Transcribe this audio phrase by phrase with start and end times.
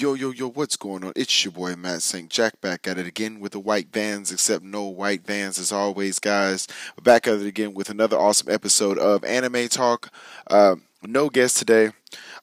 [0.00, 1.12] Yo, yo, yo, what's going on?
[1.16, 2.30] It's your boy Matt St.
[2.30, 6.20] Jack back at it again with the white vans, except no white vans as always,
[6.20, 6.68] guys.
[7.02, 10.12] Back at it again with another awesome episode of Anime Talk.
[10.46, 11.90] Uh, no guest today.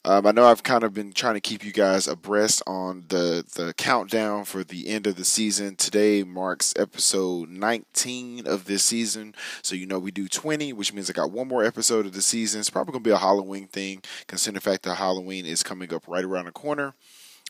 [0.04, 3.42] Um, I know I've kind of been trying to keep you guys abreast on the,
[3.54, 5.76] the countdown for the end of the season.
[5.76, 9.34] Today marks episode 19 of this season.
[9.62, 12.20] So, you know, we do 20, which means I got one more episode of the
[12.20, 12.60] season.
[12.60, 15.94] It's probably going to be a Halloween thing, considering the fact that Halloween is coming
[15.94, 16.92] up right around the corner.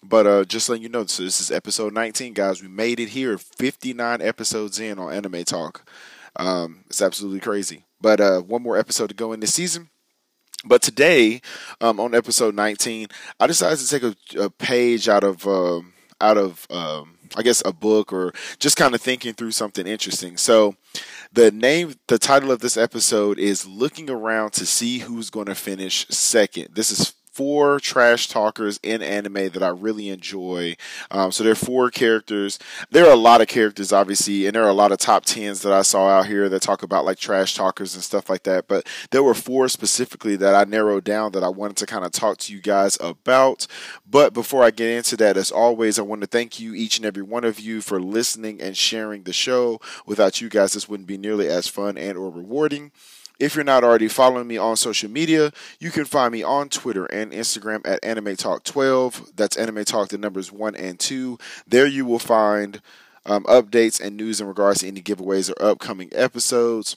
[0.02, 2.62] But uh, just letting you know, so this is episode 19, guys.
[2.62, 5.88] We made it here, 59 episodes in on Anime Talk.
[6.36, 7.84] Um, it's absolutely crazy.
[8.00, 9.88] But uh, one more episode to go in this season.
[10.64, 11.40] But today,
[11.80, 13.08] um, on episode 19,
[13.38, 17.62] I decided to take a, a page out of um, out of um, I guess
[17.64, 20.36] a book or just kind of thinking through something interesting.
[20.36, 20.76] So,
[21.32, 25.54] the name, the title of this episode is "Looking Around to See Who's Going to
[25.54, 26.68] Finish Second.
[26.74, 30.74] This is four trash talkers in anime that I really enjoy.
[31.10, 32.58] Um, so there are four characters.
[32.90, 35.60] There are a lot of characters, obviously, and there are a lot of top tens
[35.60, 38.68] that I saw out here that talk about like trash talkers and stuff like that.
[38.68, 42.12] But there were four specifically that I narrowed down that I wanted to kind of
[42.12, 43.66] talk to you guys about.
[44.08, 47.04] But before I get into that, as always, I want to thank you, each and
[47.04, 49.78] every one of you, for listening and sharing the show.
[50.06, 52.92] Without you guys, this wouldn't be nearly as fun and or rewarding.
[53.38, 57.04] If you're not already following me on social media, you can find me on Twitter
[57.06, 59.32] and Instagram at Anime Talk 12.
[59.36, 61.38] That's Anime Talk, the numbers one and two.
[61.66, 62.80] There you will find
[63.26, 66.96] um, updates and news in regards to any giveaways or upcoming episodes.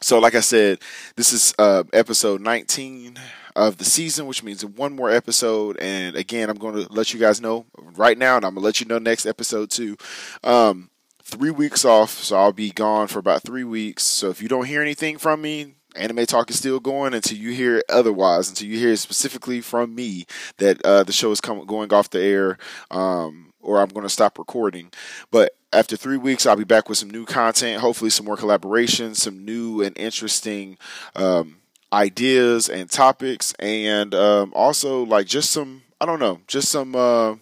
[0.00, 0.80] So, like I said,
[1.16, 3.18] this is uh, episode 19
[3.54, 5.78] of the season, which means one more episode.
[5.78, 8.66] And again, I'm going to let you guys know right now, and I'm going to
[8.66, 9.96] let you know next episode too.
[10.44, 10.90] Um,
[11.26, 14.04] three weeks off, so I'll be gone for about three weeks.
[14.04, 17.50] So if you don't hear anything from me, anime talk is still going until you
[17.50, 20.26] hear otherwise, until you hear specifically from me
[20.58, 22.58] that uh, the show is coming going off the air,
[22.92, 24.92] um, or I'm going to stop recording.
[25.32, 29.16] But after three weeks, I'll be back with some new content, hopefully some more collaborations,
[29.16, 30.78] some new and interesting
[31.16, 31.56] um,
[31.92, 36.94] ideas and topics, and um, also like just some I don't know, just some.
[36.94, 37.36] Uh,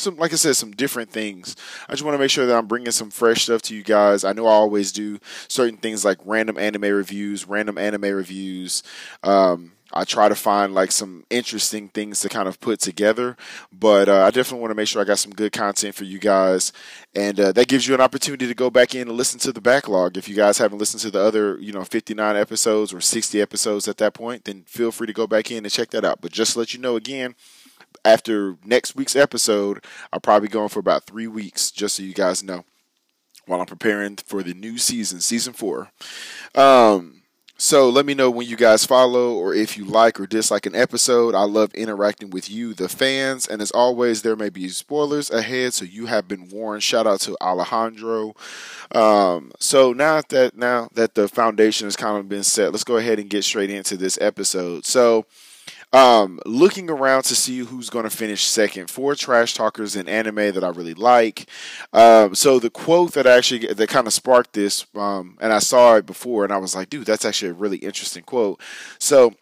[0.00, 1.56] some, like I said, some different things.
[1.88, 4.24] I just want to make sure that I'm bringing some fresh stuff to you guys.
[4.24, 8.82] I know I always do certain things like random anime reviews, random anime reviews.
[9.22, 13.36] Um, I try to find like some interesting things to kind of put together,
[13.70, 16.18] but uh, I definitely want to make sure I got some good content for you
[16.18, 16.72] guys,
[17.14, 19.60] and uh, that gives you an opportunity to go back in and listen to the
[19.60, 20.16] backlog.
[20.16, 23.86] If you guys haven't listened to the other, you know, 59 episodes or 60 episodes
[23.86, 26.22] at that point, then feel free to go back in and check that out.
[26.22, 27.34] But just to let you know again,
[28.04, 32.14] after next week's episode, I'll probably go on for about three weeks, just so you
[32.14, 32.64] guys know,
[33.46, 35.90] while I'm preparing for the new season, season four.
[36.54, 37.22] Um,
[37.62, 40.74] so let me know when you guys follow or if you like or dislike an
[40.74, 41.32] episode.
[41.32, 43.46] I love interacting with you, the fans.
[43.46, 46.82] And as always, there may be spoilers ahead, so you have been warned.
[46.82, 48.34] Shout out to Alejandro.
[48.92, 52.96] Um, so now that now that the foundation has kind of been set, let's go
[52.96, 54.84] ahead and get straight into this episode.
[54.84, 55.24] So
[55.92, 58.90] um, looking around to see who's going to finish second.
[58.90, 61.46] Four trash talkers in anime that I really like.
[61.92, 65.96] Um, so the quote that actually that kind of sparked this, um, and I saw
[65.96, 68.60] it before, and I was like, dude, that's actually a really interesting quote.
[68.98, 69.34] So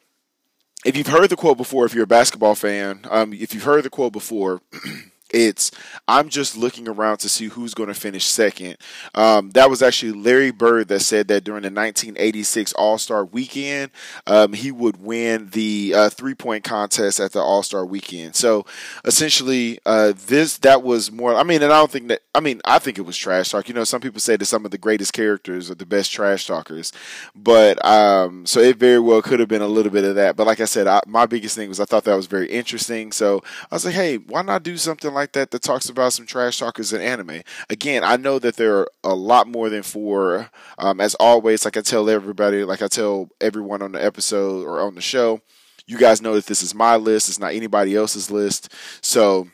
[0.84, 3.84] if you've heard the quote before, if you're a basketball fan, um, if you've heard
[3.84, 4.60] the quote before.
[5.33, 5.71] It's
[6.09, 8.77] I'm just looking around to see who's going to finish second.
[9.15, 13.91] Um, that was actually Larry Bird that said that during the 1986 All Star Weekend,
[14.27, 18.34] um, he would win the uh, three point contest at the All Star Weekend.
[18.34, 18.66] So
[19.04, 21.34] essentially, uh, this that was more.
[21.34, 22.22] I mean, and I don't think that.
[22.34, 23.69] I mean, I think it was trash talk.
[23.69, 26.47] You know, some people say that some of the greatest characters are the best trash
[26.47, 26.93] talkers,
[27.34, 30.37] but um, so it very well could have been a little bit of that.
[30.37, 33.13] But like I said, I, my biggest thing was I thought that was very interesting.
[33.13, 36.13] So I was like, hey, why not do something like like that that talks about
[36.13, 37.43] some trash talkers in anime.
[37.69, 40.51] Again, I know that there are a lot more than four.
[40.78, 44.81] Um, as always, like I tell everybody, like I tell everyone on the episode or
[44.81, 45.41] on the show,
[45.87, 47.28] you guys know that this is my list.
[47.28, 48.72] It's not anybody else's list.
[49.03, 49.49] So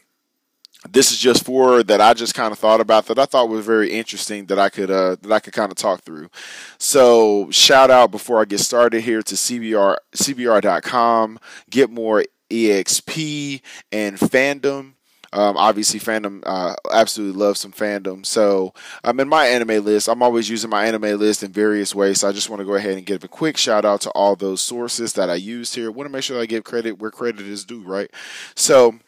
[0.91, 3.67] this is just four that I just kind of thought about that I thought was
[3.67, 6.31] very interesting that I could uh, that I could kind of talk through.
[6.79, 11.39] So shout out before I get started here to CBR CBR.com.
[11.71, 13.61] Get more EXP
[13.91, 14.96] and fandom
[15.33, 18.25] Um, obviously, fandom, uh, absolutely love some fandom.
[18.25, 18.73] So,
[19.05, 22.21] um, in MyAnimeList, I'm always using MyAnimeList in various ways.
[22.21, 24.37] So, I just want to go ahead and give a quick shout out to all
[24.37, 25.91] those sources that I used here.
[25.91, 28.11] want to make sure I give credit where credit is due, right?
[28.55, 28.99] So,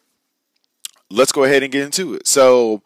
[1.11, 2.27] let's go ahead and get into it.
[2.27, 2.83] So,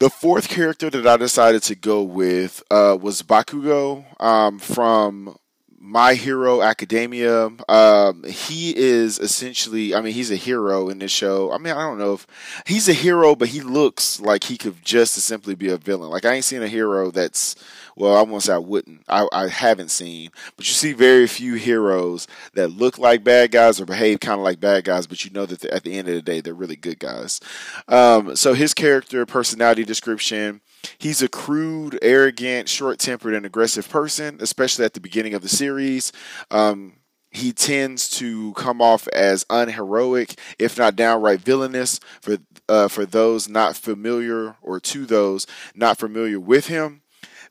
[0.00, 5.36] the fourth character that I decided to go with uh, was Bakugo um, from
[5.84, 7.50] my Hero Academia.
[7.68, 11.52] Um, he is essentially, I mean, he's a hero in this show.
[11.52, 12.26] I mean, I don't know if
[12.66, 16.10] he's a hero, but he looks like he could just as simply be a villain.
[16.10, 17.54] Like I ain't seen a hero that's,
[17.96, 19.02] well, I won't say I wouldn't.
[19.08, 23.80] I, I haven't seen, but you see very few heroes that look like bad guys
[23.80, 26.14] or behave kind of like bad guys, but you know that at the end of
[26.14, 27.40] the day, they're really good guys.
[27.88, 30.60] Um, so his character personality description
[30.98, 35.48] He's a crude, arrogant, short tempered, and aggressive person, especially at the beginning of the
[35.48, 36.12] series.
[36.50, 36.96] Um,
[37.30, 42.38] he tends to come off as unheroic, if not downright villainous, for
[42.68, 47.02] uh, for those not familiar or to those not familiar with him.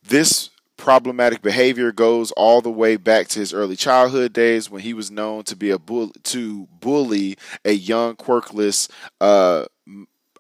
[0.05, 4.93] This problematic behavior goes all the way back to his early childhood days when he
[4.93, 8.89] was known to be a bull to bully a young quirkless
[9.21, 9.65] uh,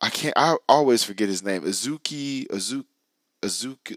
[0.03, 0.33] I can't.
[0.35, 1.61] I always forget his name.
[1.61, 2.45] Azuki.
[2.47, 2.83] Azuki.
[3.41, 3.95] Azuki.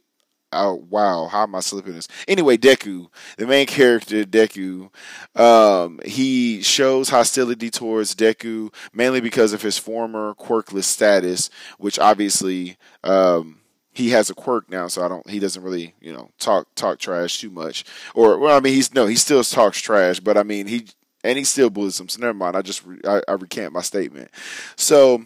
[0.53, 2.07] Oh wow, how am I slipping this?
[2.29, 4.89] Anyway, Deku, the main character, Deku,
[5.35, 12.77] um, he shows hostility towards Deku mainly because of his former quirkless status, which obviously
[13.03, 13.59] um,
[13.97, 15.29] he has a quirk now, so I don't.
[15.29, 17.85] He doesn't really, you know, talk talk trash too much.
[18.15, 20.87] Or well, I mean, he's no, he still talks trash, but I mean, he
[21.25, 22.09] and he still bullies him.
[22.09, 22.57] So never mind.
[22.57, 24.31] I just I, I recant my statement.
[24.77, 25.25] So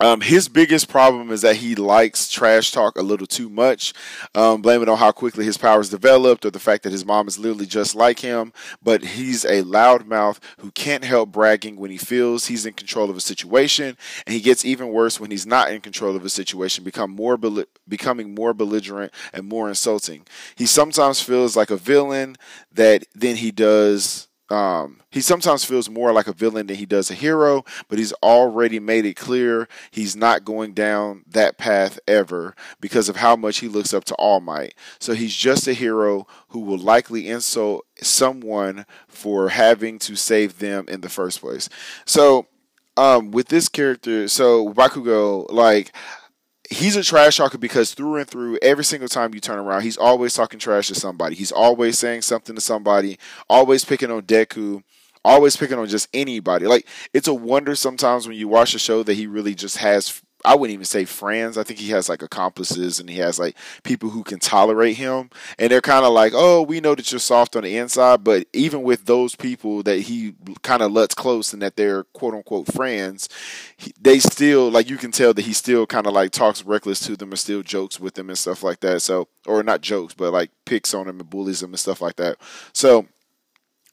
[0.00, 3.92] um, his biggest problem is that he likes trash talk a little too much.
[4.34, 7.38] Um, it on how quickly his powers developed or the fact that his mom is
[7.38, 8.52] literally just like him.
[8.82, 13.16] But he's a loudmouth who can't help bragging when he feels he's in control of
[13.16, 13.98] a situation.
[14.26, 17.38] And he gets even worse when he's not in control of a situation, become more
[17.86, 20.26] becoming more belligerent and more insulting.
[20.56, 22.36] He sometimes feels like a villain
[22.72, 27.10] that then he does um, he sometimes feels more like a villain than he does
[27.10, 32.54] a hero, but he's already made it clear he's not going down that path ever
[32.80, 34.74] because of how much he looks up to All Might.
[34.98, 40.86] So he's just a hero who will likely insult someone for having to save them
[40.88, 41.68] in the first place.
[42.04, 42.46] So
[42.96, 45.94] um, with this character, so Bakugo, like
[46.70, 49.96] he's a trash talker because through and through, every single time you turn around, he's
[49.98, 51.34] always talking trash to somebody.
[51.34, 53.18] He's always saying something to somebody,
[53.48, 54.82] always picking on Deku,
[55.24, 56.66] always picking on just anybody.
[56.66, 60.22] Like it's a wonder sometimes when you watch a show that he really just has
[60.44, 61.58] I wouldn't even say friends.
[61.58, 65.30] I think he has like accomplices and he has like people who can tolerate him.
[65.58, 68.24] And they're kind of like, oh, we know that you're soft on the inside.
[68.24, 72.34] But even with those people that he kind of lets close and that they're quote
[72.34, 73.28] unquote friends,
[73.76, 77.00] he, they still, like, you can tell that he still kind of like talks reckless
[77.00, 79.02] to them and still jokes with them and stuff like that.
[79.02, 82.16] So, or not jokes, but like picks on them and bullies them and stuff like
[82.16, 82.36] that.
[82.72, 83.06] So,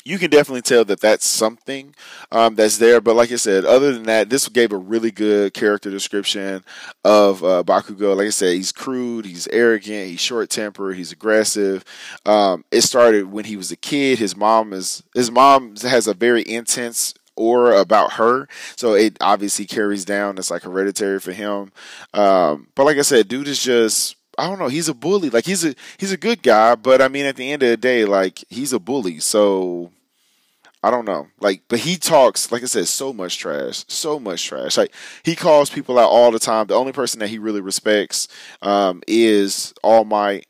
[0.07, 1.93] you can definitely tell that that's something
[2.31, 3.01] um, that's there.
[3.01, 6.63] But like I said, other than that, this gave a really good character description
[7.03, 8.15] of uh, Bakugo.
[8.15, 11.83] Like I said, he's crude, he's arrogant, he's short tempered, he's aggressive.
[12.25, 14.19] Um, it started when he was a kid.
[14.19, 18.47] His mom is his mom has a very intense aura about her.
[18.77, 20.37] So it obviously carries down.
[20.37, 21.71] It's like hereditary for him.
[22.13, 24.67] Um, but like I said, dude is just I don't know.
[24.67, 25.29] He's a bully.
[25.29, 27.77] Like he's a he's a good guy, but I mean, at the end of the
[27.77, 29.19] day, like he's a bully.
[29.19, 29.91] So
[30.83, 31.27] I don't know.
[31.39, 34.77] Like, but he talks, like I said, so much trash, so much trash.
[34.77, 34.93] Like
[35.23, 36.67] he calls people out all the time.
[36.67, 38.27] The only person that he really respects
[38.61, 40.47] um, is All Might.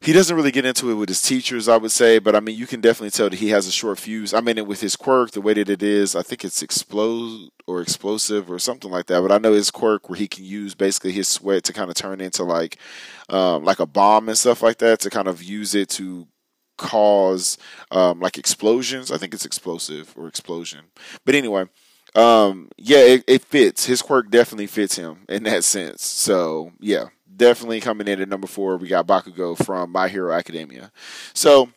[0.00, 2.58] He doesn't really get into it with his teachers, I would say, but I mean,
[2.58, 4.34] you can definitely tell that he has a short fuse.
[4.34, 7.50] I mean, it with his quirk, the way that it is, I think it's explode
[7.68, 9.22] or explosive or something like that.
[9.22, 11.94] But I know his quirk where he can use basically his sweat to kind of
[11.94, 12.78] turn into like,
[13.28, 16.26] um, like a bomb and stuff like that to kind of use it to
[16.82, 17.56] cause
[17.90, 19.10] um, like explosions.
[19.10, 20.80] I think it's explosive or explosion.
[21.24, 21.66] But anyway,
[22.14, 23.86] um, yeah, it, it fits.
[23.86, 26.04] His quirk definitely fits him in that sense.
[26.04, 28.76] So yeah, definitely coming in at number four.
[28.76, 30.92] We got Bakugo from My Hero Academia.
[31.32, 31.70] So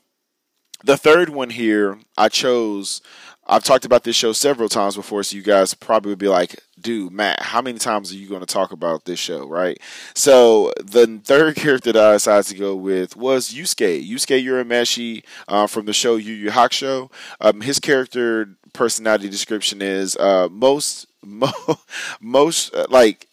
[0.83, 3.01] the third one here, I chose
[3.47, 6.59] I've talked about this show several times before, so you guys probably would be like,
[6.79, 9.79] dude, Matt, how many times are you going to talk about this show, right?
[10.15, 14.07] So the third character that I decided to go with was Yusuke.
[14.07, 17.11] Yusuke Urameshi uh, from the show Yu Yu Hakusho.
[17.39, 21.79] Um, his character personality description is uh, most, mo-
[22.19, 23.27] most, uh, like,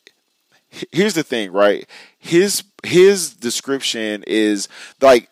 [0.90, 1.88] here's the thing, right?
[2.18, 4.68] His his description is
[5.00, 5.28] like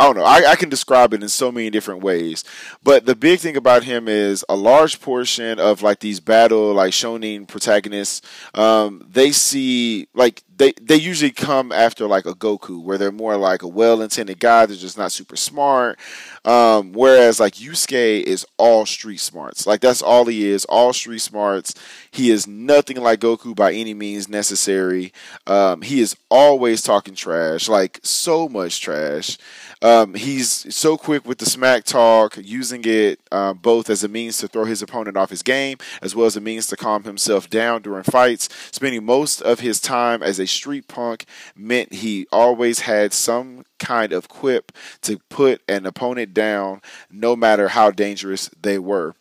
[0.00, 0.24] I don't know.
[0.24, 2.44] I, I, can describe it in so many different ways.
[2.84, 6.92] But the big thing about him is a large portion of like these battle like
[6.92, 8.22] shonen protagonists,
[8.54, 13.36] um, they see like they they usually come after like a Goku, where they're more
[13.36, 14.66] like a well-intended guy.
[14.66, 15.98] They're just not super smart.
[16.44, 19.66] Um, whereas like Yusuke is all street smarts.
[19.66, 21.74] Like that's all he is, all street smarts.
[22.10, 25.12] He is nothing like Goku by any means necessary.
[25.46, 29.38] Um, he is always talking trash, like so much trash.
[29.80, 34.38] Um, he's so quick with the smack talk, using it uh, both as a means
[34.38, 37.48] to throw his opponent off his game, as well as a means to calm himself
[37.48, 38.48] down during fights.
[38.72, 44.12] Spending most of his time as a street punk meant he always had some kind
[44.12, 49.14] of quip to put an opponent down, no matter how dangerous they were.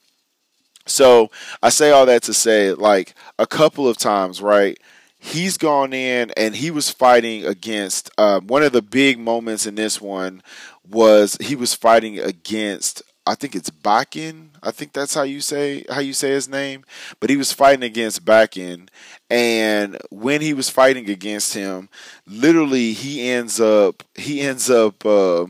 [0.87, 1.29] So
[1.61, 4.79] I say all that to say, like a couple of times, right?
[5.27, 9.75] He's gone in and he was fighting against uh, one of the big moments in
[9.75, 10.41] this one
[10.89, 14.51] was he was fighting against I think it's Bakken.
[14.63, 16.85] I think that's how you say how you say his name.
[17.19, 18.87] But he was fighting against Bakken,
[19.29, 21.89] and when he was fighting against him,
[22.25, 25.45] literally he ends up he ends up uh,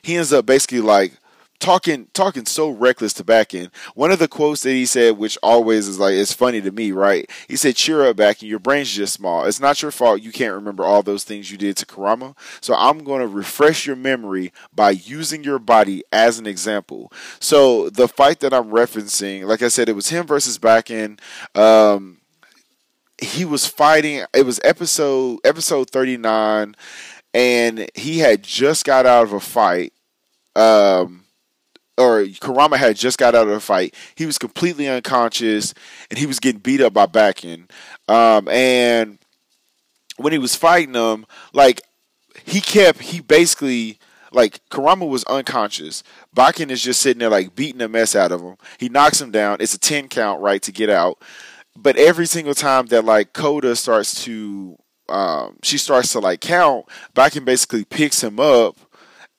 [0.00, 1.17] he ends up basically like
[1.60, 3.70] talking talking so reckless to Bakken.
[3.94, 6.92] One of the quotes that he said, which always is like it's funny to me,
[6.92, 7.28] right?
[7.48, 8.48] He said, "Cheer up, Bakken.
[8.48, 9.44] Your brain's just small.
[9.44, 10.22] It's not your fault.
[10.22, 12.34] You can't remember all those things you did to Kurama.
[12.60, 17.90] So I'm going to refresh your memory by using your body as an example." So
[17.90, 21.18] the fight that I'm referencing, like I said, it was him versus Bakken.
[21.54, 22.18] Um,
[23.20, 24.24] he was fighting.
[24.32, 26.76] It was episode episode 39,
[27.34, 29.92] and he had just got out of a fight.
[30.54, 31.24] Um,
[31.98, 33.94] or Kurama had just got out of the fight.
[34.14, 35.74] He was completely unconscious
[36.10, 37.68] and he was getting beat up by Bakken.
[38.08, 39.18] Um, and
[40.16, 41.82] when he was fighting him, like
[42.44, 43.98] he kept he basically
[44.32, 46.02] like Kurama was unconscious.
[46.34, 48.56] Bakken is just sitting there like beating the mess out of him.
[48.78, 49.58] He knocks him down.
[49.60, 51.20] It's a ten count, right, to get out.
[51.76, 54.76] But every single time that like Koto starts to
[55.08, 58.76] um, she starts to like count, Bakken basically picks him up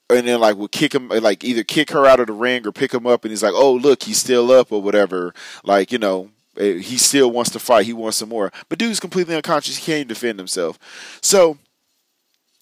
[0.10, 2.72] and then like would kick him like either kick her out of the ring or
[2.72, 5.34] pick him up and he's like oh look he's still up or whatever.
[5.63, 8.51] Like you know eh, he still wants to fight he wants some more.
[8.68, 10.80] But dude's completely unconscious he can't defend himself.
[11.22, 11.58] So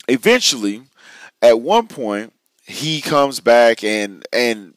[0.08, 0.84] eventually
[1.42, 2.34] at one point
[2.66, 4.74] he comes back and and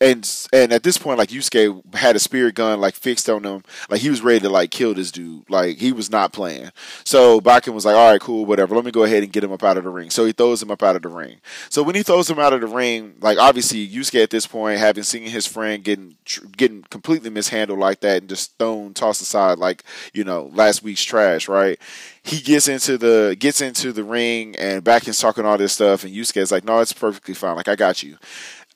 [0.00, 3.62] and and at this point, like Yusuke had a spirit gun like fixed on him,
[3.88, 5.48] like he was ready to like kill this dude.
[5.48, 6.70] Like he was not playing.
[7.04, 8.74] So Bakken was like, "All right, cool, whatever.
[8.74, 10.62] Let me go ahead and get him up out of the ring." So he throws
[10.62, 11.36] him up out of the ring.
[11.68, 14.78] So when he throws him out of the ring, like obviously Yusuke at this point,
[14.78, 16.16] having seen his friend getting
[16.56, 21.04] getting completely mishandled like that and just thrown, tossed aside like you know last week's
[21.04, 21.78] trash, right?
[22.22, 26.14] He gets into the gets into the ring and Bakken's talking all this stuff, and
[26.14, 27.56] Yusuke's like, "No, it's perfectly fine.
[27.56, 28.16] Like I got you."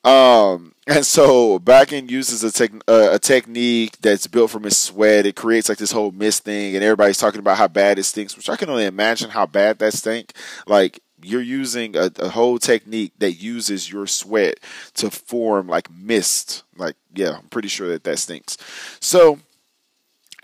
[0.05, 5.27] Um, and so Bakken uses a, tech, uh, a technique that's built from his sweat.
[5.27, 8.37] It creates like this whole mist thing, and everybody's talking about how bad it stinks,
[8.37, 10.33] which I can only imagine how bad that stink.
[10.67, 14.61] Like you're using a, a whole technique that uses your sweat
[14.95, 16.63] to form like mist.
[16.77, 18.57] Like yeah, I'm pretty sure that that stinks.
[19.01, 19.41] So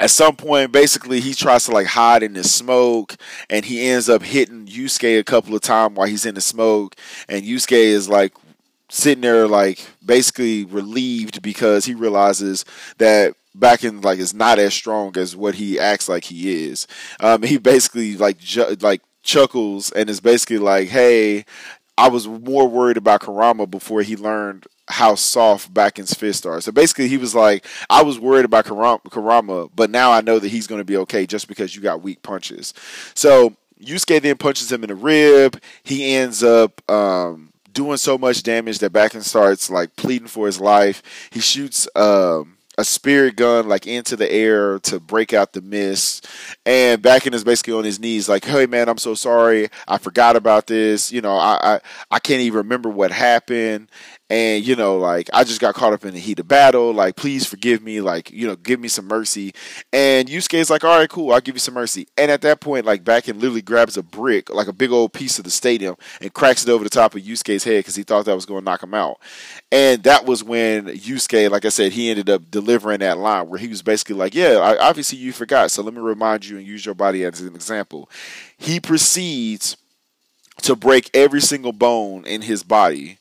[0.00, 3.14] at some point, basically, he tries to like hide in the smoke,
[3.49, 6.96] and he ends up hitting Yusuke a couple of times while he's in the smoke.
[7.28, 8.34] And Yusuke is like
[8.94, 12.64] sitting there like basically relieved because he realizes
[12.98, 16.86] that Bakken like is not as strong as what he acts like he is.
[17.20, 21.44] Um, he basically like ju- like chuckles and is basically like, "Hey,
[21.98, 26.70] I was more worried about Kurama before he learned how soft Bakken's fists are." So
[26.70, 30.68] basically, he was like, "I was worried about Kurama, but now I know that he's
[30.68, 32.74] going to be okay just because you got weak punches."
[33.14, 35.60] So Yusuke then punches him in the rib.
[35.82, 36.80] He ends up.
[36.88, 41.02] Um, doing so much damage that Bakken starts like pleading for his life.
[41.31, 46.26] He shoots um, a spirit gun like into the air to break out the mist.
[46.66, 49.69] And Bakken is basically on his knees, like, "Hey man, I'm so sorry.
[49.87, 51.12] I forgot about this.
[51.12, 53.88] You know, I I, I can't even remember what happened."
[54.31, 57.14] and you know like i just got caught up in the heat of battle like
[57.14, 59.52] please forgive me like you know give me some mercy
[59.93, 62.87] and Yusuke's like all right cool i'll give you some mercy and at that point
[62.87, 66.33] like Bakken literally grabs a brick like a big old piece of the stadium and
[66.33, 68.64] cracks it over the top of Yusuke's head because he thought that was going to
[68.64, 69.21] knock him out
[69.71, 73.59] and that was when Yusuke like i said he ended up delivering that line where
[73.59, 76.66] he was basically like yeah I, obviously you forgot so let me remind you and
[76.66, 78.11] use your body as an example
[78.56, 79.76] he proceeds
[80.62, 83.18] to break every single bone in his body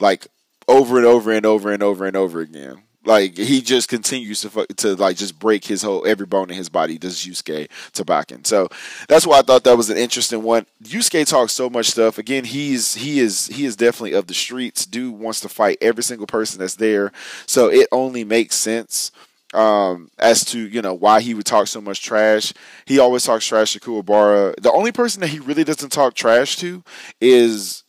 [0.00, 0.26] like
[0.68, 2.83] over and over and over and over and over again.
[3.04, 6.68] Like he just continues to to like just break his whole every bone in his
[6.68, 6.98] body.
[6.98, 8.46] Does Yusuke to Bakken?
[8.46, 8.68] So
[9.08, 10.66] that's why I thought that was an interesting one.
[10.82, 12.18] Yusuke talks so much stuff.
[12.18, 14.86] Again, he's he is he is definitely of the streets.
[14.86, 17.12] Dude wants to fight every single person that's there.
[17.46, 19.10] So it only makes sense
[19.54, 22.52] um, as to you know why he would talk so much trash.
[22.84, 24.56] He always talks trash to Kuwabara.
[24.60, 26.82] The only person that he really doesn't talk trash to
[27.20, 27.83] is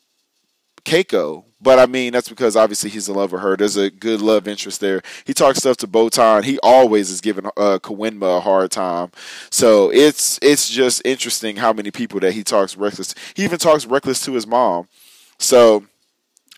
[0.86, 3.58] Keiko, but I mean that's because obviously he's in love with her.
[3.58, 5.02] There's a good love interest there.
[5.26, 6.44] He talks stuff to Botan.
[6.44, 9.12] He always is giving uh, Koenma a hard time.
[9.50, 13.16] So it's it's just interesting how many people that he talks reckless.
[13.36, 14.88] He even talks reckless to his mom.
[15.40, 15.86] So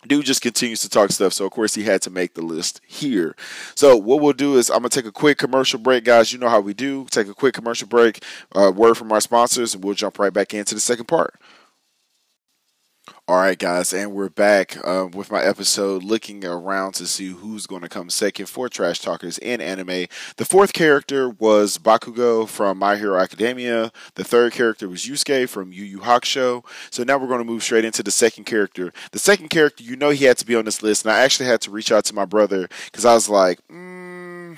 [0.06, 1.34] dude just continues to talk stuff.
[1.34, 3.36] So of course he had to make the list here.
[3.76, 6.34] So what we'll do is I'm gonna take a quick commercial break, guys.
[6.34, 7.06] You know how we do.
[7.10, 8.24] Take a quick commercial break.
[8.54, 11.40] Uh, word from our sponsors, and we'll jump right back into the second part.
[13.30, 17.68] All right, guys, and we're back uh, with my episode looking around to see who's
[17.68, 20.06] going to come second for Trash Talkers in anime.
[20.38, 23.92] The fourth character was Bakugo from My Hero Academia.
[24.16, 26.64] The third character was Yusuke from Yu Yu Hakusho.
[26.90, 28.94] So now we're going to move straight into the second character.
[29.12, 31.48] The second character, you know, he had to be on this list, and I actually
[31.48, 34.58] had to reach out to my brother because I was like, mm,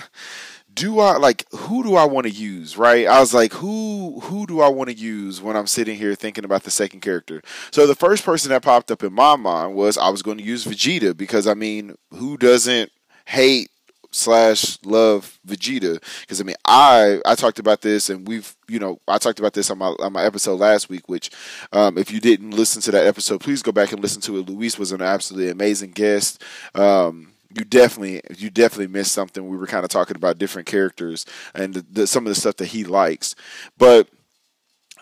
[0.74, 3.08] do I like who do I want to use, right?
[3.08, 6.46] I was like, who who do I want to use when I'm sitting here thinking
[6.46, 7.42] about the second character?
[7.72, 10.44] So the first person that popped up in my mind was I was going to
[10.44, 12.92] use Vegeta because I mean, who doesn't
[13.26, 13.72] hate
[14.12, 16.02] slash love Vegeta?
[16.22, 19.54] Because I mean, I I talked about this and we've you know I talked about
[19.54, 21.10] this on my on my episode last week.
[21.10, 21.32] Which,
[21.74, 24.50] um, if you didn't listen to that episode, please go back and listen to it.
[24.50, 26.44] Luis was an absolutely amazing guest.
[26.76, 29.48] Um, you definitely you definitely missed something.
[29.48, 32.58] We were kind of talking about different characters and the, the, some of the stuff
[32.58, 33.36] that he likes,
[33.78, 34.08] but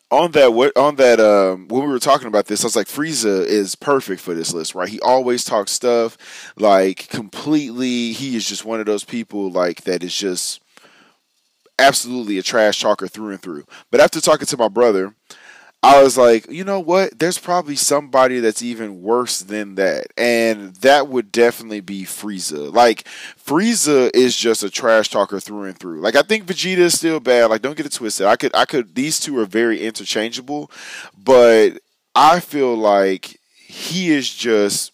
[0.09, 2.87] on that what on that um, when we were talking about this, I was like,
[2.87, 4.87] Frieza is perfect for this list, right?
[4.87, 6.17] He always talks stuff
[6.57, 8.13] like completely.
[8.13, 10.61] He is just one of those people like that is just
[11.79, 13.65] absolutely a trash talker through and through.
[13.91, 15.13] But after talking to my brother,
[15.87, 17.17] I was like, you know what?
[17.17, 20.07] There's probably somebody that's even worse than that.
[20.17, 22.73] And that would definitely be Frieza.
[22.73, 23.07] Like,
[23.41, 26.01] Frieza is just a trash talker through and through.
[26.01, 27.49] Like, I think Vegeta is still bad.
[27.49, 28.25] Like, don't get it twisted.
[28.25, 30.69] I could, I could, these two are very interchangeable,
[31.17, 31.79] but
[32.13, 34.91] I feel like he is just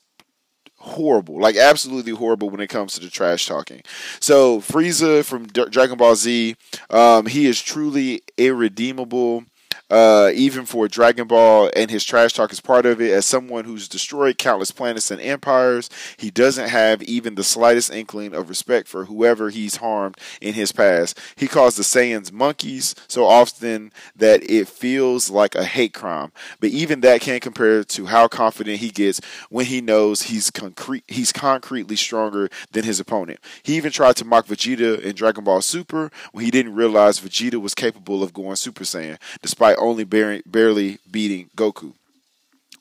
[0.78, 3.82] horrible, like absolutely horrible when it comes to the trash talking.
[4.20, 6.56] So Frieza from D- Dragon Ball Z,
[6.90, 9.46] um, he is truly irredeemable
[9.90, 13.12] uh, even for Dragon Ball, and his trash talk is part of it.
[13.12, 18.34] As someone who's destroyed countless planets and empires, he doesn't have even the slightest inkling
[18.34, 21.20] of respect for whoever he's harmed in his past.
[21.36, 26.32] He calls the Saiyans monkeys so often that it feels like a hate crime.
[26.60, 31.04] But even that can't compare to how confident he gets when he knows he's concrete
[31.08, 33.40] he's concretely stronger than his opponent.
[33.64, 37.62] He even tried to mock Vegeta in Dragon Ball Super when he didn't realize Vegeta
[37.62, 41.94] was capable of going Super Saiyan, despite only barely, barely beating Goku.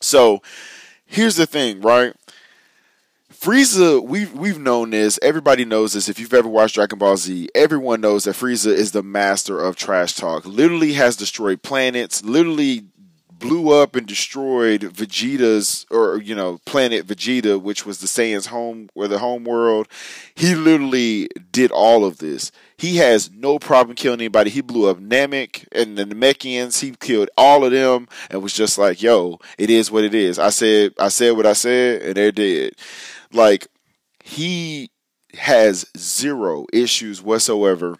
[0.00, 0.42] So
[1.06, 2.14] here's the thing, right?
[3.42, 5.18] Frieza, we've we've known this.
[5.20, 6.08] Everybody knows this.
[6.08, 9.74] If you've ever watched Dragon Ball Z, everyone knows that Frieza is the master of
[9.74, 10.46] trash talk.
[10.46, 12.24] Literally has destroyed planets.
[12.24, 12.84] Literally
[13.42, 18.88] blew up and destroyed Vegeta's or you know planet Vegeta, which was the Saiyans' home
[18.94, 19.88] or the home world.
[20.34, 22.52] He literally did all of this.
[22.76, 24.50] He has no problem killing anybody.
[24.50, 26.80] He blew up Namek and the Namekians.
[26.80, 30.38] He killed all of them and was just like, "Yo, it is what it is."
[30.38, 32.74] I said, I said what I said, and they're dead.
[33.32, 33.66] Like
[34.22, 34.90] he
[35.34, 37.98] has zero issues whatsoever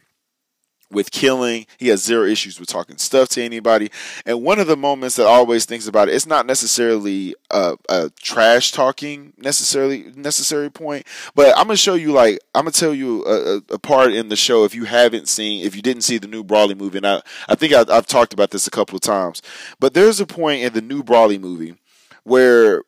[0.93, 1.67] with killing.
[1.79, 3.91] He has zero issues with talking stuff to anybody.
[4.25, 7.77] And one of the moments that I always thinks about it, it's not necessarily a,
[7.89, 12.95] a trash talking necessarily necessary point, but I'm gonna show you like I'm gonna tell
[12.95, 16.19] you a, a, part in the show if you haven't seen if you didn't see
[16.19, 16.99] the new Broly movie.
[16.99, 19.43] And I I think I, I've talked about this a couple of times,
[19.81, 21.77] but there's a point in the new Broly movie
[22.25, 22.83] where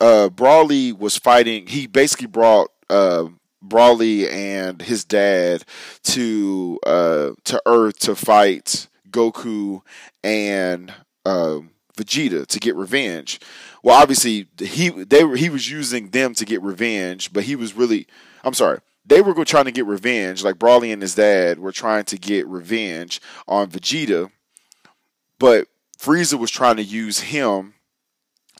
[0.00, 1.66] uh, Broly was fighting.
[1.66, 2.70] He basically brought.
[2.88, 3.28] Uh,
[3.66, 5.64] Broly and his dad
[6.04, 9.82] to uh, to Earth to fight Goku
[10.22, 10.92] and
[11.24, 11.60] uh,
[11.96, 13.40] Vegeta to get revenge.
[13.82, 17.74] Well, obviously he they were he was using them to get revenge, but he was
[17.74, 18.06] really
[18.44, 18.80] I'm sorry.
[19.04, 22.46] They were trying to get revenge, like Broly and his dad were trying to get
[22.46, 24.30] revenge on Vegeta,
[25.38, 25.66] but
[25.98, 27.74] Frieza was trying to use him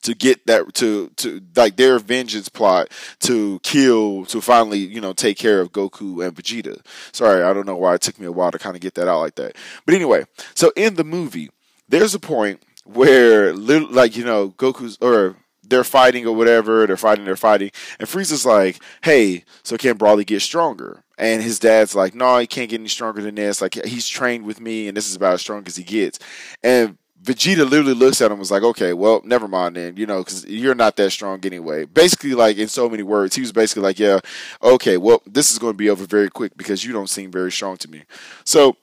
[0.01, 5.13] to get that to to like their vengeance plot to kill to finally you know
[5.13, 6.81] take care of Goku and Vegeta.
[7.11, 9.07] Sorry, I don't know why it took me a while to kind of get that
[9.07, 9.55] out like that.
[9.85, 11.49] But anyway, so in the movie,
[11.89, 15.35] there's a point where like you know Goku's or
[15.71, 16.85] they're fighting or whatever.
[16.85, 17.25] They're fighting.
[17.25, 17.71] They're fighting.
[17.99, 22.45] And Frieza's like, "Hey, so can Broly get stronger?" And his dad's like, "No, he
[22.45, 23.61] can't get any stronger than this.
[23.61, 26.19] Like he's trained with me, and this is about as strong as he gets."
[26.61, 30.05] And Vegeta literally looks at him and was like, okay, well, never mind then, you
[30.07, 31.85] know, because you're not that strong anyway.
[31.85, 34.19] Basically, like, in so many words, he was basically like, yeah,
[34.63, 37.51] okay, well, this is going to be over very quick because you don't seem very
[37.51, 38.03] strong to me.
[38.43, 38.75] So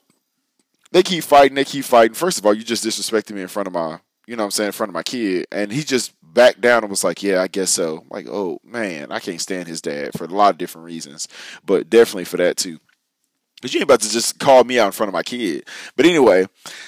[0.93, 2.15] they keep fighting, they keep fighting.
[2.15, 4.69] First of all, you just disrespected me in front of my, you know I'm saying,
[4.69, 5.47] in front of my kid.
[5.51, 7.99] And he just backed down and was like, yeah, I guess so.
[7.99, 11.27] I'm like, oh, man, I can't stand his dad for a lot of different reasons,
[11.67, 12.79] but definitely for that too.
[13.61, 15.67] Because you ain't about to just call me out in front of my kid.
[15.97, 16.47] But anyway,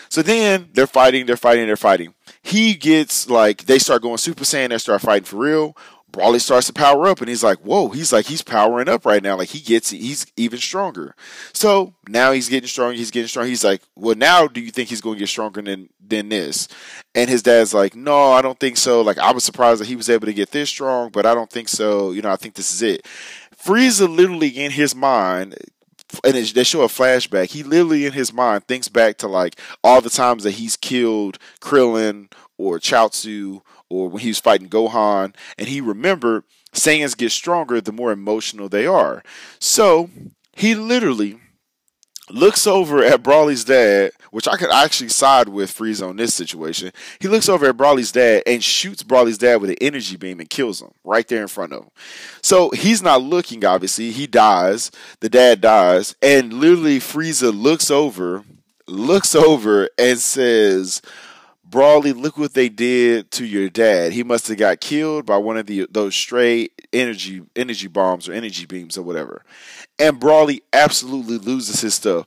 [0.08, 2.14] so then they're fighting, they're fighting, they're fighting.
[2.42, 5.76] He gets like, they start going Super Saiyan, they start fighting for real.
[6.12, 9.22] Broly starts to power up and he's like, whoa, he's like, he's powering up right
[9.22, 9.36] now.
[9.36, 11.14] Like he gets, he's even stronger.
[11.52, 12.96] So now he's getting stronger.
[12.96, 13.48] He's getting stronger.
[13.48, 16.68] He's like, well, now do you think he's going to get stronger than, than this?
[17.14, 19.02] And his dad's like, no, I don't think so.
[19.02, 21.50] Like I was surprised that he was able to get this strong, but I don't
[21.50, 22.10] think so.
[22.10, 23.06] You know, I think this is it.
[23.56, 25.56] Frieza literally in his mind
[26.24, 27.50] and they show a flashback.
[27.50, 31.38] He literally in his mind thinks back to like all the times that he's killed
[31.60, 37.80] Krillin or Chaozu or when he was fighting Gohan, and he remembered Saiyans get stronger
[37.80, 39.22] the more emotional they are.
[39.58, 40.10] So
[40.54, 41.40] he literally
[42.32, 46.92] looks over at Broly's dad, which I could actually side with Frieza on this situation.
[47.20, 50.48] He looks over at Broly's dad and shoots Broly's dad with an energy beam and
[50.48, 51.90] kills him right there in front of him.
[52.42, 54.10] So he's not looking, obviously.
[54.10, 54.90] He dies.
[55.20, 56.14] The dad dies.
[56.22, 58.44] And literally, Frieza looks over,
[58.86, 61.02] looks over, and says,
[61.70, 64.12] Broly, look what they did to your dad.
[64.12, 68.32] He must have got killed by one of the those stray energy energy bombs or
[68.32, 69.44] energy beams or whatever.
[69.98, 72.26] And Broly absolutely loses his stuff.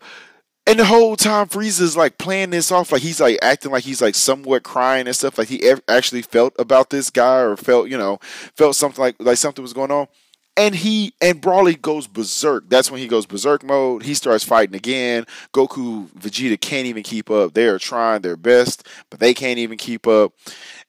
[0.66, 4.02] And the whole time Frieza's like playing this off like he's like acting like he's
[4.02, 7.98] like somewhat crying and stuff like he actually felt about this guy or felt, you
[7.98, 8.20] know,
[8.56, 10.08] felt something like like something was going on
[10.56, 12.70] and he and Broly goes berserk.
[12.70, 14.04] That's when he goes berserk mode.
[14.04, 15.26] He starts fighting again.
[15.54, 17.54] Goku, Vegeta can't even keep up.
[17.54, 20.34] They are trying their best, but they can't even keep up.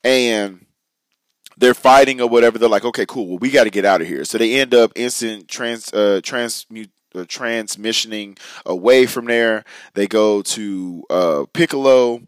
[0.03, 0.67] And
[1.57, 2.59] they're fighting or whatever.
[2.59, 3.29] They're like, okay, cool.
[3.29, 4.25] Well, we got to get out of here.
[4.25, 6.91] So they end up instant trans uh, transmute.
[7.17, 9.63] Uh, transmissioning away from there,
[9.95, 12.21] they go to uh, Piccolo,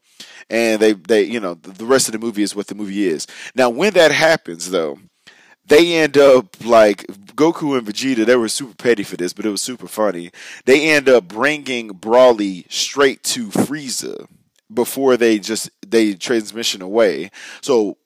[0.48, 3.26] and they they you know the rest of the movie is what the movie is.
[3.56, 5.00] Now, when that happens, though,
[5.66, 7.04] they end up like
[7.36, 8.24] Goku and Vegeta.
[8.24, 10.30] They were super petty for this, but it was super funny.
[10.64, 14.26] They end up bringing Broly straight to Frieza
[14.72, 17.30] before they just they transmission away.
[17.60, 17.98] So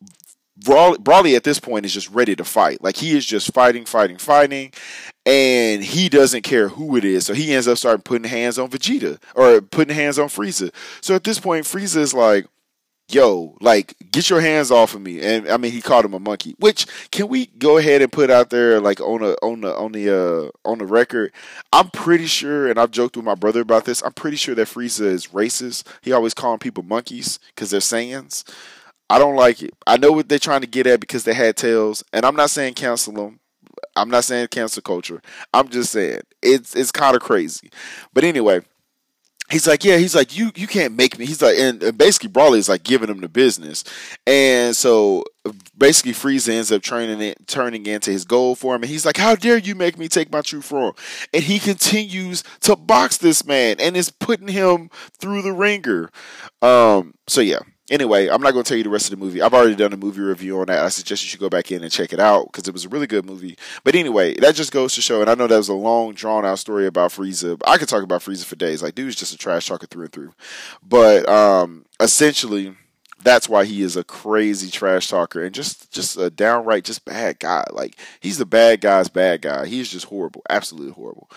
[0.60, 2.82] Broly at this point is just ready to fight.
[2.82, 4.72] Like he is just fighting, fighting, fighting,
[5.24, 7.26] and he doesn't care who it is.
[7.26, 10.72] So he ends up starting putting hands on Vegeta or putting hands on Frieza.
[11.00, 12.46] So at this point, Frieza is like
[13.12, 15.20] yo, like, get your hands off of me.
[15.20, 16.54] And I mean, he called him a monkey.
[16.58, 19.92] Which can we go ahead and put out there, like on a on the on
[19.92, 21.32] the uh on the record?
[21.72, 24.02] I'm pretty sure, and I've joked with my brother about this.
[24.02, 25.86] I'm pretty sure that Frieza is racist.
[26.02, 28.44] He always calling people monkeys because they're Saiyans.
[29.08, 29.74] I don't like it.
[29.86, 32.50] I know what they're trying to get at because they had tails, and I'm not
[32.50, 33.40] saying cancel them.
[33.96, 35.20] I'm not saying cancel culture.
[35.52, 37.70] I'm just saying it's it's kind of crazy.
[38.12, 38.60] But anyway,
[39.50, 41.26] he's like, yeah, he's like, you you can't make me.
[41.26, 43.84] He's like, and, and basically Broly is like giving him the business,
[44.26, 45.24] and so
[45.76, 49.16] basically Frieza ends up turning it turning into his goal for him, and he's like,
[49.16, 50.94] how dare you make me take my true form?
[51.32, 56.10] And he continues to box this man and is putting him through the ringer.
[56.62, 59.42] Um, so yeah, anyway, I'm not going to tell you the rest of the movie.
[59.42, 60.84] I've already done a movie review on that.
[60.84, 62.88] I suggest you should go back in and check it out because it was a
[62.88, 63.58] really good movie.
[63.84, 66.46] But anyway, that just goes to show, and I know that was a long, drawn
[66.46, 67.60] out story about Frieza.
[67.66, 68.82] I could talk about Frieza for days.
[68.82, 70.32] Like, dude's just a trash talker through and through.
[70.82, 72.76] But um, essentially,
[73.22, 77.38] that's why he is a crazy trash talker and just just a downright just bad
[77.38, 77.64] guy.
[77.70, 79.66] Like he's the bad guy's bad guy.
[79.66, 81.30] He's just horrible, absolutely horrible.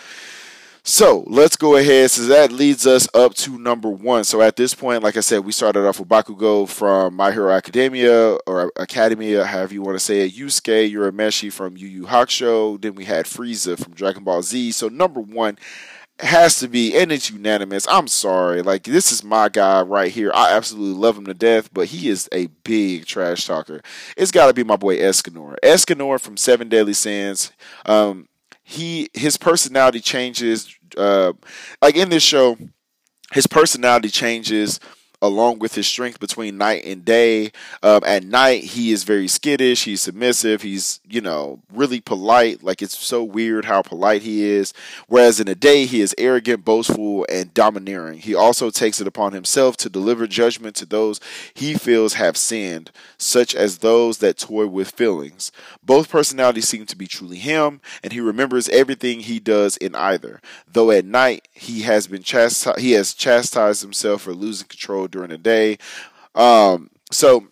[0.86, 2.10] So let's go ahead.
[2.10, 4.22] So that leads us up to number one.
[4.22, 7.50] So at this point, like I said, we started off with Bakugo from My Hero
[7.50, 10.34] Academia or Academia, however you want to say it.
[10.34, 12.78] Yusuke Urameshi from Yu Yu Hakusho.
[12.78, 14.72] Then we had Frieza from Dragon Ball Z.
[14.72, 15.56] So number one
[16.18, 17.88] has to be, and it's unanimous.
[17.88, 18.60] I'm sorry.
[18.60, 20.32] Like, this is my guy right here.
[20.34, 23.80] I absolutely love him to death, but he is a big trash talker.
[24.18, 25.56] It's got to be my boy Escanor.
[25.62, 27.52] Escanor from Seven Deadly Sins.
[27.86, 28.28] Um,
[28.64, 31.32] he his personality changes uh
[31.82, 32.56] like in this show
[33.32, 34.80] his personality changes
[35.24, 37.50] along with his strength between night and day.
[37.82, 39.84] Um, at night, he is very skittish.
[39.84, 40.62] He's submissive.
[40.62, 42.62] He's you know really polite.
[42.62, 44.74] Like it's so weird how polite he is.
[45.08, 48.18] Whereas in the day, he is arrogant, boastful, and domineering.
[48.18, 51.20] He also takes it upon himself to deliver judgment to those
[51.54, 55.50] he feels have sinned, such as those that toy with feelings.
[55.82, 60.40] Both personalities seem to be truly him, and he remembers everything he does in either.
[60.70, 65.30] Though at night he has been chastised, he has chastised himself for losing control during
[65.30, 65.78] the day.
[66.34, 67.46] Um, so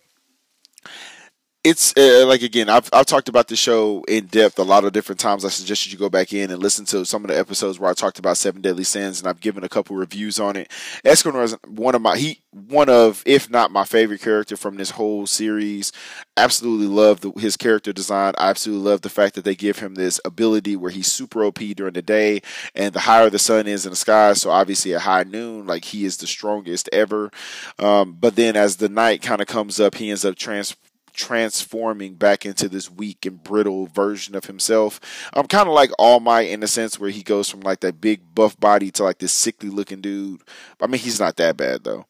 [1.65, 4.93] it's uh, like again I've, I've talked about the show in depth a lot of
[4.93, 5.45] different times.
[5.45, 7.95] I suggest you go back in and listen to some of the episodes where i
[7.95, 10.69] talked about seven deadly sins and i've given a couple reviews on it.
[11.05, 14.91] Escanor is one of my he one of if not my favorite character from this
[14.91, 15.93] whole series.
[16.37, 18.35] Absolutely love the, his character design.
[18.39, 21.59] I absolutely love the fact that they give him this ability where he's super op
[21.59, 22.43] during the day
[22.75, 25.85] and the higher the sun is in the sky so obviously at high noon like
[25.85, 27.31] he is the strongest ever.
[27.79, 30.75] Um, but then as the night kind of comes up he ends up trans
[31.13, 35.01] transforming back into this weak and brittle version of himself.
[35.33, 38.01] I'm kind of like All Might in a sense where he goes from like that
[38.01, 40.43] big buff body to like this sickly looking dude.
[40.81, 42.07] I mean, he's not that bad though.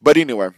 [0.00, 0.50] But anyway,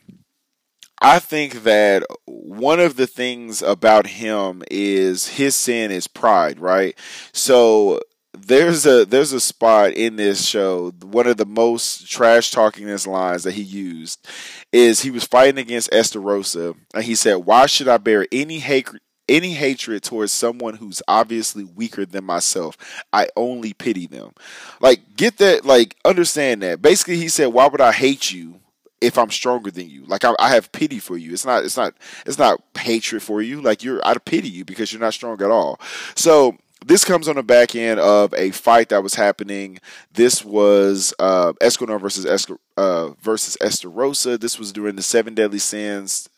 [1.00, 6.98] I think that one of the things about him is his sin is pride, right?
[7.32, 8.00] So
[8.42, 13.44] there's a there's a spot in this show one of the most trash talkingest lines
[13.44, 14.26] that he used
[14.72, 18.88] is he was fighting against Estarossa and he said why should I bear any hate
[19.28, 22.76] any hatred towards someone who's obviously weaker than myself
[23.12, 24.32] I only pity them
[24.80, 28.60] like get that like understand that basically he said why would I hate you
[29.00, 30.04] if I'm stronger than you.
[30.06, 31.32] Like I, I, have pity for you.
[31.32, 31.94] It's not it's not
[32.24, 33.60] it's not hatred for you.
[33.60, 35.78] Like you're I pity you because you're not strong at all.
[36.14, 39.78] So this comes on the back end of a fight that was happening.
[40.12, 44.38] This was uh, Escanor versus Esca, uh, versus Estarossa.
[44.38, 46.28] This was during the Seven Deadly Sins,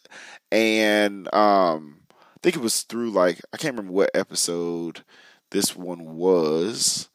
[0.51, 5.05] and um, I think it was through like I can't remember what episode
[5.51, 7.11] this one was.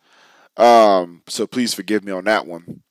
[0.55, 2.83] Um, so please forgive me on that one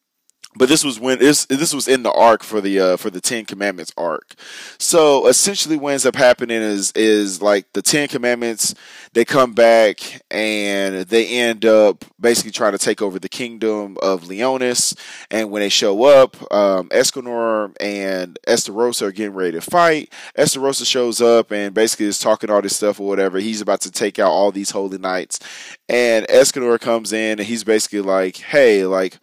[0.55, 3.21] but this was when this this was in the arc for the uh, for the
[3.21, 4.35] Ten Commandments arc.
[4.79, 8.75] So essentially, what ends up happening is is like the Ten Commandments.
[9.15, 14.25] They come back and they end up basically trying to take over the kingdom of
[14.25, 14.97] Liones.
[15.31, 20.13] And when they show up, um, Escanor and Estarossa are getting ready to fight.
[20.39, 23.39] Estarossa shows up and basically is talking all this stuff or whatever.
[23.39, 25.41] He's about to take out all these holy knights,
[25.89, 29.19] and Escanor comes in and he's basically like, "Hey, like."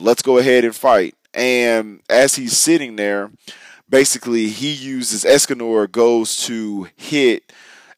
[0.00, 1.14] Let's go ahead and fight.
[1.34, 3.30] And as he's sitting there,
[3.88, 7.52] basically he uses Escanor goes to hit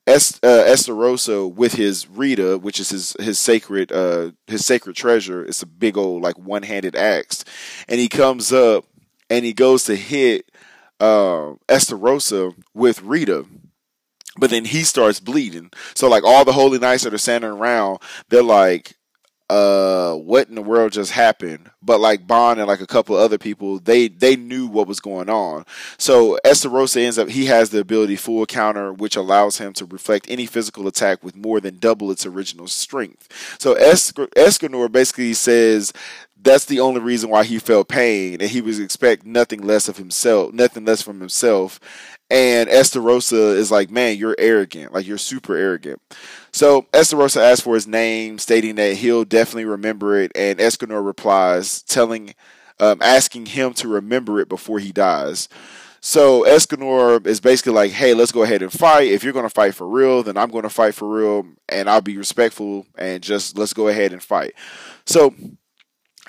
[0.06, 5.44] Es, uh, with his Rhitta, which is his his sacred uh, his sacred treasure.
[5.44, 7.44] It's a big old like one handed axe,
[7.88, 8.84] and he comes up
[9.30, 10.50] and he goes to hit
[10.98, 13.46] uh, Estarossa with Rhitta.
[14.38, 15.70] But then he starts bleeding.
[15.94, 18.94] So like all the holy knights that are standing around, they're like,
[19.50, 23.38] uh what in the world just happened but like bond and like a couple other
[23.38, 25.64] people they they knew what was going on.
[25.98, 30.26] So Estarossa ends up he has the ability full counter which allows him to reflect
[30.28, 33.28] any physical attack with more than double its original strength.
[33.58, 35.92] So es- escanor basically says
[36.40, 39.96] that's the only reason why he felt pain and he was expect nothing less of
[39.96, 41.78] himself nothing less from himself
[42.32, 44.94] and Estarossa is like, man, you're arrogant.
[44.94, 46.00] Like, you're super arrogant.
[46.50, 50.32] So Estarossa asks for his name, stating that he'll definitely remember it.
[50.34, 52.34] And Escanor replies, telling,
[52.80, 55.50] um, asking him to remember it before he dies.
[56.00, 59.10] So Escanor is basically like, hey, let's go ahead and fight.
[59.10, 61.46] If you're going to fight for real, then I'm going to fight for real.
[61.68, 64.54] And I'll be respectful and just let's go ahead and fight.
[65.04, 65.34] So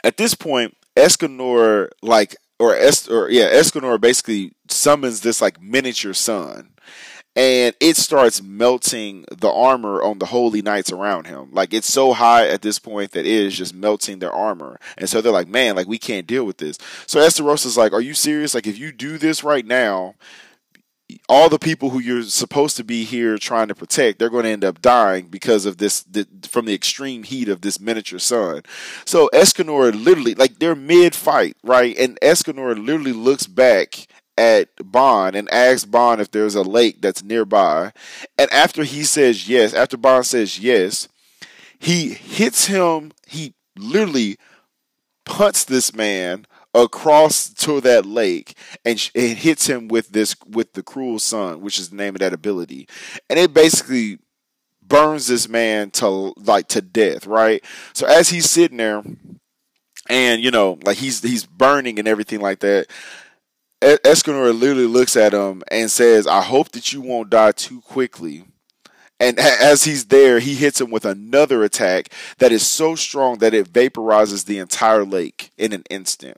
[0.04, 6.14] at this point, Escanor, like, or es- or yeah, Escanor basically summons this like miniature
[6.14, 6.70] sun,
[7.36, 11.50] and it starts melting the armor on the holy knights around him.
[11.52, 15.10] Like it's so high at this point that it is just melting their armor, and
[15.10, 16.78] so they're like, man, like we can't deal with this.
[17.06, 18.56] So Estarossa like, are you serious?
[18.56, 20.16] Like if you do this right now,
[21.30, 24.50] all the people who you're supposed to be here trying to protect, they're going to
[24.50, 28.64] end up dying because of this, the, from the extreme heat of this miniature sun.
[29.06, 31.98] So Escanor literally, like they're mid fight, right?
[31.98, 34.08] And Escanor literally looks back
[34.38, 37.94] at Bond and asks Bond if there's a lake that's nearby.
[38.38, 41.08] And after he says yes, after Bond says yes,
[41.80, 44.38] he hits him, he literally
[45.26, 50.84] punts this man across to that lake and it hits him with this with the
[50.84, 52.88] cruel sun which is the name of that ability
[53.30, 54.18] and it basically
[54.82, 59.04] burns this man to like to death right so as he's sitting there
[60.10, 62.88] and you know like he's he's burning and everything like that
[63.84, 68.46] Escanor literally looks at him and says, "I hope that you won't die too quickly."
[69.20, 72.10] And as he's there, he hits him with another attack
[72.40, 76.38] that is so strong that it vaporizes the entire lake in an instant.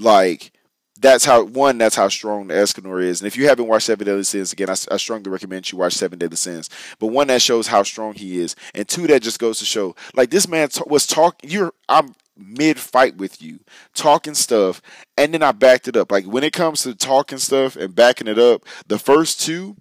[0.00, 0.52] Like
[0.98, 3.20] that's how one that's how strong the Escanor is.
[3.20, 5.94] And if you haven't watched Seven Deadly Sins, again, I, I, strongly recommend you watch
[5.94, 6.68] Seven Deadly Sins.
[6.98, 9.94] But one that shows how strong he is, and two that just goes to show
[10.14, 11.50] like this man t- was talking.
[11.50, 13.60] You're I'm mid fight with you,
[13.94, 14.80] talking stuff,
[15.16, 16.10] and then I backed it up.
[16.10, 19.76] Like when it comes to talking stuff and backing it up, the first two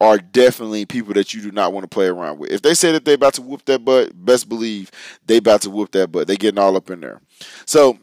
[0.00, 2.50] are definitely people that you do not want to play around with.
[2.50, 4.90] If they say that they're about to whoop that butt, best believe
[5.24, 6.26] they about to whoop that butt.
[6.26, 7.20] They getting all up in there.
[7.64, 7.98] So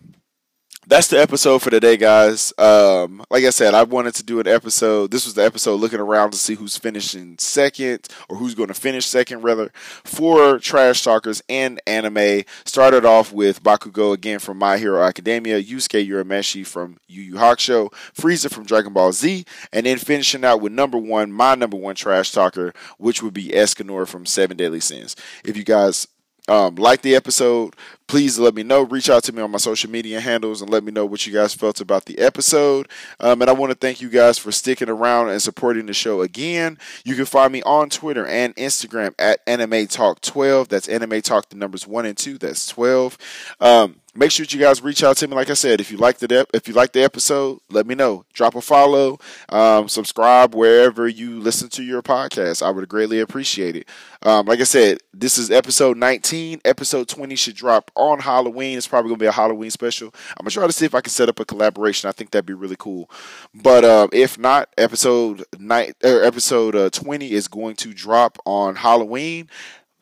[0.87, 2.53] that's the episode for today, guys.
[2.57, 5.11] Um, like I said, I wanted to do an episode.
[5.11, 8.73] This was the episode looking around to see who's finishing second or who's going to
[8.73, 9.71] finish second, rather,
[10.03, 12.43] for Trash Talkers and anime.
[12.65, 17.91] Started off with Bakugo again from My Hero Academia, Yusuke Urameshi from Yu Yu Hakusho,
[18.13, 21.95] Frieza from Dragon Ball Z, and then finishing out with number one, my number one
[21.95, 25.15] Trash Talker, which would be Escanor from Seven Deadly Sins.
[25.45, 26.07] If you guys
[26.47, 27.75] um, like the episode,
[28.07, 28.81] please let me know.
[28.81, 31.31] Reach out to me on my social media handles and let me know what you
[31.31, 32.89] guys felt about the episode.
[33.19, 36.21] Um, and I want to thank you guys for sticking around and supporting the show
[36.21, 36.77] again.
[37.05, 40.67] You can find me on Twitter and Instagram at Anime Talk 12.
[40.67, 42.37] That's Anime Talk, the numbers one and two.
[42.37, 43.17] That's 12.
[43.61, 45.35] Um, make sure that you guys reach out to me.
[45.35, 48.25] Like I said, if you like the if you like the episode, let me know.
[48.33, 49.19] Drop a follow,
[49.49, 52.61] um, subscribe wherever you listen to your podcast.
[52.61, 53.87] I would greatly appreciate it.
[54.23, 56.61] Um, like I said, this is episode 19.
[56.65, 58.77] Episode 20 should drop on Halloween.
[58.77, 60.13] It's probably gonna be a Halloween special.
[60.37, 62.07] I'm gonna try to see if I can set up a collaboration.
[62.09, 63.09] I think that'd be really cool.
[63.53, 68.75] But um, if not, episode night or episode uh, 20 is going to drop on
[68.75, 69.49] Halloween.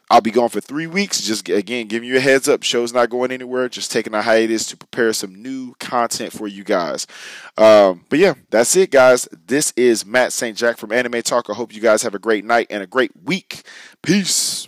[0.10, 1.22] I'll be gone for three weeks.
[1.22, 2.64] Just again, giving you a heads up.
[2.64, 3.70] Show's not going anywhere.
[3.70, 7.06] Just taking a hiatus to prepare some new content for you guys.
[7.58, 9.28] Um, but yeah, that's it, guys.
[9.48, 10.58] This is Matt St.
[10.58, 11.50] Jack from Anime Talk.
[11.50, 13.64] I hope you guys have a great night and a great week.
[14.02, 14.68] Peace.